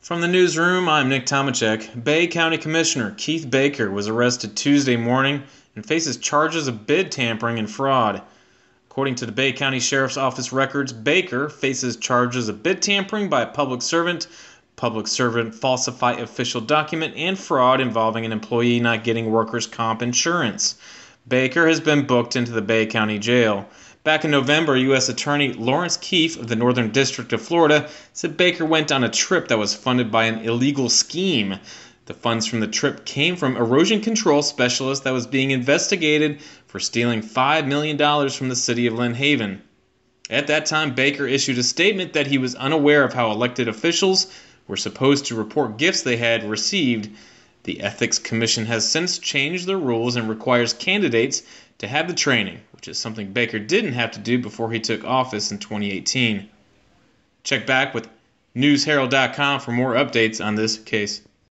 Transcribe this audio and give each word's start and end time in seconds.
From 0.00 0.22
the 0.22 0.28
newsroom, 0.28 0.88
I'm 0.88 1.10
Nick 1.10 1.26
Tomecek. 1.26 2.02
Bay 2.02 2.26
County 2.26 2.56
Commissioner 2.56 3.14
Keith 3.18 3.48
Baker 3.50 3.90
was 3.90 4.08
arrested 4.08 4.56
Tuesday 4.56 4.96
morning 4.96 5.42
and 5.76 5.84
faces 5.84 6.16
charges 6.16 6.68
of 6.68 6.86
bid 6.86 7.12
tampering 7.12 7.58
and 7.58 7.70
fraud. 7.70 8.22
According 8.90 9.16
to 9.16 9.26
the 9.26 9.32
Bay 9.32 9.52
County 9.52 9.78
Sheriff's 9.78 10.16
Office 10.16 10.54
records, 10.54 10.94
Baker 10.94 11.50
faces 11.50 11.98
charges 11.98 12.48
of 12.48 12.62
bid 12.62 12.80
tampering 12.80 13.28
by 13.28 13.42
a 13.42 13.46
public 13.46 13.82
servant, 13.82 14.26
public 14.74 15.06
servant 15.06 15.54
falsify 15.54 16.12
official 16.12 16.62
document, 16.62 17.12
and 17.14 17.38
fraud 17.38 17.78
involving 17.78 18.24
an 18.24 18.32
employee 18.32 18.80
not 18.80 19.04
getting 19.04 19.30
workers' 19.30 19.66
comp 19.66 20.00
insurance. 20.00 20.76
Baker 21.28 21.68
has 21.68 21.78
been 21.78 22.06
booked 22.06 22.36
into 22.36 22.52
the 22.52 22.62
Bay 22.62 22.86
County 22.86 23.18
Jail. 23.18 23.68
Back 24.02 24.24
in 24.24 24.30
November, 24.30 24.78
U.S. 24.78 25.10
Attorney 25.10 25.52
Lawrence 25.52 25.98
Keefe 25.98 26.38
of 26.38 26.48
the 26.48 26.56
Northern 26.56 26.90
District 26.90 27.34
of 27.34 27.42
Florida 27.42 27.90
said 28.14 28.38
Baker 28.38 28.64
went 28.64 28.90
on 28.90 29.04
a 29.04 29.10
trip 29.10 29.48
that 29.48 29.58
was 29.58 29.74
funded 29.74 30.10
by 30.10 30.24
an 30.24 30.38
illegal 30.38 30.88
scheme. 30.88 31.58
The 32.06 32.14
funds 32.14 32.46
from 32.46 32.60
the 32.60 32.66
trip 32.66 33.04
came 33.04 33.36
from 33.36 33.58
erosion 33.58 34.00
control 34.00 34.40
specialist 34.40 35.04
that 35.04 35.12
was 35.12 35.26
being 35.26 35.50
investigated 35.50 36.40
for 36.66 36.80
stealing 36.80 37.20
$5 37.20 37.66
million 37.66 38.30
from 38.30 38.48
the 38.48 38.56
city 38.56 38.86
of 38.86 38.94
Lynn 38.94 39.12
Haven. 39.12 39.60
At 40.30 40.46
that 40.46 40.64
time, 40.64 40.94
Baker 40.94 41.26
issued 41.26 41.58
a 41.58 41.62
statement 41.62 42.14
that 42.14 42.28
he 42.28 42.38
was 42.38 42.54
unaware 42.54 43.04
of 43.04 43.12
how 43.12 43.30
elected 43.30 43.68
officials 43.68 44.28
were 44.66 44.78
supposed 44.78 45.26
to 45.26 45.34
report 45.34 45.76
gifts 45.76 46.00
they 46.00 46.16
had 46.16 46.48
received. 46.48 47.10
The 47.64 47.80
Ethics 47.80 48.18
Commission 48.18 48.66
has 48.66 48.88
since 48.88 49.18
changed 49.18 49.66
their 49.66 49.78
rules 49.78 50.16
and 50.16 50.28
requires 50.28 50.72
candidates 50.72 51.42
to 51.78 51.88
have 51.88 52.08
the 52.08 52.14
training, 52.14 52.60
which 52.72 52.88
is 52.88 52.98
something 52.98 53.32
Baker 53.32 53.58
didn't 53.58 53.92
have 53.92 54.12
to 54.12 54.18
do 54.20 54.38
before 54.38 54.72
he 54.72 54.80
took 54.80 55.04
office 55.04 55.50
in 55.50 55.58
2018. 55.58 56.48
Check 57.42 57.66
back 57.66 57.94
with 57.94 58.08
newsherald.com 58.56 59.60
for 59.60 59.72
more 59.72 59.94
updates 59.94 60.44
on 60.44 60.54
this 60.54 60.78
case. 60.78 61.22